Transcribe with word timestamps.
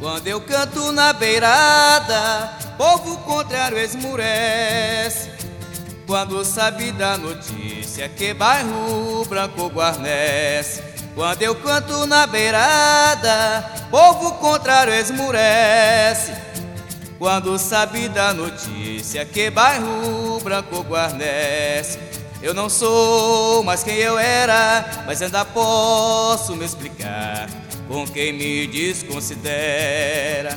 Quando 0.00 0.26
eu 0.26 0.40
canto 0.40 0.92
na 0.92 1.12
beirada, 1.12 2.54
povo 2.78 3.18
contrário 3.18 3.76
esmurece. 3.76 5.28
Quando 6.06 6.42
sabe 6.42 6.90
da 6.90 7.18
notícia 7.18 8.08
que 8.08 8.32
bairro 8.32 9.22
branco 9.28 9.68
guarnece. 9.68 10.82
Quando 11.14 11.42
eu 11.42 11.54
canto 11.56 12.06
na 12.06 12.26
beirada, 12.26 13.62
povo 13.90 14.32
contrário 14.36 14.94
esmurece. 14.94 16.32
Quando 17.18 17.58
sabe 17.58 18.08
da 18.08 18.32
notícia 18.32 19.26
que 19.26 19.50
bairro 19.50 20.40
branco 20.42 20.82
guarnece. 20.82 21.98
Eu 22.40 22.54
não 22.54 22.70
sou 22.70 23.62
mais 23.62 23.82
quem 23.82 23.96
eu 23.96 24.18
era, 24.18 25.04
mas 25.04 25.20
ainda 25.20 25.44
posso 25.44 26.56
me 26.56 26.64
explicar 26.64 27.46
com 27.90 28.06
quem 28.06 28.32
me 28.32 28.68
desconsidera. 28.68 30.56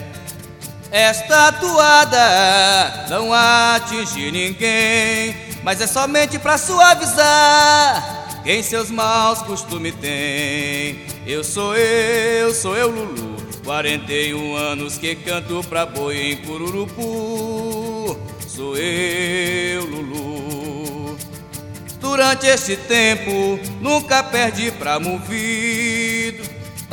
Esta 0.92 1.52
toada 1.54 3.08
não 3.10 3.34
atinge 3.34 4.30
ninguém, 4.30 5.36
mas 5.64 5.82
é 5.82 5.88
somente 5.88 6.38
pra 6.38 6.60
suavizar 6.60 8.42
quem 8.44 8.62
seus 8.62 8.92
maus 8.92 9.42
costumes 9.42 9.96
tem. 9.96 11.08
Eu 11.26 11.44
sou 11.44 11.76
eu, 11.76 12.54
sou 12.54 12.78
eu 12.78 12.92
Lulu, 12.92 13.38
41 13.64 14.56
anos 14.56 15.00
que 15.00 15.16
canto 15.16 15.64
pra 15.68 15.88
boi 15.88 16.34
em 16.34 16.38
Cururupu. 16.38 18.16
Sou 18.48 18.78
eu 18.78 19.84
Lulu. 19.86 21.18
Durante 22.00 22.46
este 22.46 22.76
tempo 22.76 23.60
nunca 23.82 24.22
perdi 24.22 24.70
pra 24.70 25.00
movido, 25.00 26.23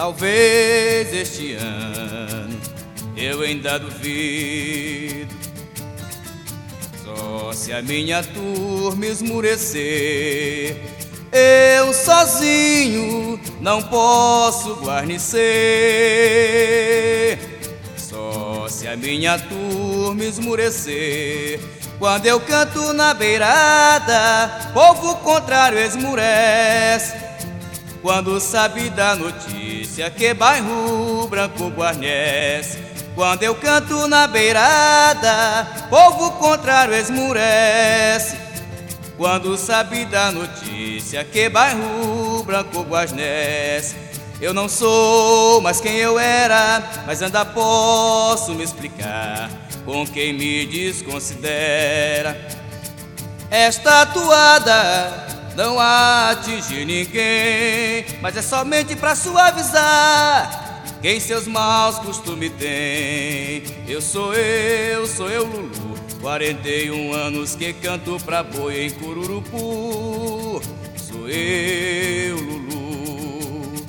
talvez 0.01 1.13
este 1.13 1.53
ano 1.57 2.59
eu 3.15 3.43
ainda 3.43 3.79
duvido. 3.79 5.29
Só 7.05 7.53
se 7.53 7.71
a 7.71 7.83
minha 7.83 8.23
turma 8.23 9.05
esmurecer, 9.05 10.75
eu 11.31 11.93
sozinho 11.93 13.39
não 13.61 13.83
posso 13.83 14.77
guarnecer. 14.77 15.39
Só 17.99 18.67
se 18.71 18.89
a 18.89 18.97
minha 18.97 19.39
turma 19.39 20.25
esmurecer. 20.25 21.61
Quando 21.99 22.25
eu 22.25 22.41
canto 22.41 22.95
na 22.95 23.13
beirada, 23.13 24.71
povo 24.73 25.17
contrário 25.17 25.79
esmurece. 25.79 27.30
Quando 28.03 28.41
sabe 28.41 28.89
da 28.89 29.15
notícia 29.15 30.11
que 30.11 30.33
bairro 30.33 31.27
branco 31.29 31.69
guarnece. 31.69 32.79
Quando 33.15 33.43
eu 33.43 33.55
canto 33.55 34.09
na 34.09 34.27
beirada, 34.27 35.87
povo 35.91 36.31
contrário 36.33 36.95
esmurece. 36.95 38.39
Quando 39.19 39.55
sabe 39.59 40.07
da 40.07 40.33
notícia 40.33 41.23
que 41.25 41.51
bairro 41.51 42.43
branco 42.43 42.83
guarnece. 42.85 43.95
Eu 44.41 44.55
não 44.55 44.67
sou 44.67 45.61
mais 45.61 45.83
quem 45.83 45.97
eu 45.97 46.19
era, 46.19 46.83
mas 47.07 47.23
ainda 47.23 47.45
posso 47.45 48.55
me 48.55 48.65
explicar 48.65 49.51
com 49.85 50.07
quem 50.07 50.33
me 50.33 50.65
desconsidera. 50.65 52.49
Esta 53.51 54.07
toada 54.07 55.40
não 55.57 55.79
atinge 55.79 56.85
ninguém, 56.85 58.05
mas 58.21 58.37
é 58.37 58.43
somente 58.43 58.97
pra 58.97 59.15
suavizar 59.15 60.71
quem 61.03 61.19
seus 61.19 61.47
maus 61.47 61.99
costumes 61.99 62.53
tem. 62.59 63.63
Eu 63.89 64.03
sou 64.03 64.35
eu, 64.35 65.07
sou 65.07 65.31
eu 65.31 65.47
Lulu, 65.47 65.99
41 66.21 67.13
anos 67.15 67.55
que 67.55 67.73
canto 67.73 68.19
pra 68.23 68.43
boi 68.43 68.87
em 68.87 68.91
Cururupu. 68.91 70.61
Sou 70.97 71.27
eu 71.29 72.37
Lulu. 72.37 73.87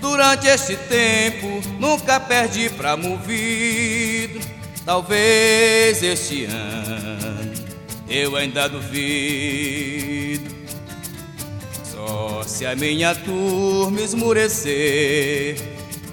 Durante 0.00 0.48
este 0.48 0.76
tempo 0.76 1.62
nunca 1.78 2.18
perdi 2.18 2.68
pra 2.70 2.96
movido. 2.96 4.40
Talvez 4.84 6.02
este 6.02 6.46
ano 6.46 7.52
eu 8.08 8.34
ainda 8.34 8.68
duvido. 8.68 10.61
Só 12.42 12.48
se 12.48 12.66
a 12.66 12.74
minha 12.74 13.14
turma 13.14 14.00
esmurecer 14.00 15.54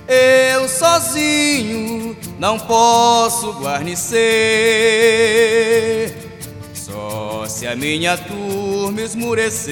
eu 0.08 0.70
sozinho 0.70 2.16
não 2.38 2.60
posso 2.60 3.54
guarnecer. 3.54 4.20
Só 6.74 7.46
se 7.48 7.66
a 7.66 7.76
minha 7.76 8.16
turma 8.16 9.02
esmurecer. 9.02 9.70